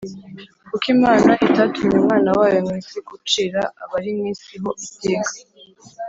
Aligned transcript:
“Kuko 0.69 0.85
Imana 0.95 1.31
itatumye 1.47 1.95
Umwana 2.01 2.29
wayo 2.39 2.59
mu 2.67 2.73
isi 2.81 2.99
gucira 3.07 3.61
abari 3.83 4.09
mu 4.17 4.23
isi 4.33 4.53
ho 4.61 4.69
iteka: 4.87 5.35